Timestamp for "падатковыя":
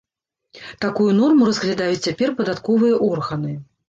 2.39-2.95